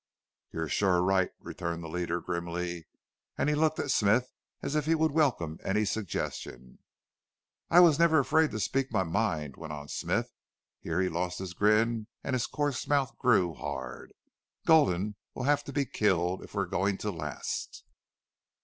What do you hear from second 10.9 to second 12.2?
he lost his grin